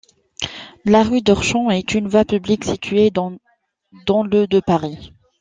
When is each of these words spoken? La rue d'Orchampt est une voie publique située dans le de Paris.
La 0.83 1.03
rue 1.03 1.21
d'Orchampt 1.21 1.69
est 1.69 1.93
une 1.93 2.07
voie 2.07 2.25
publique 2.25 2.65
située 2.65 3.11
dans 3.11 3.29
le 3.93 4.47
de 4.47 4.59
Paris. 4.59 5.13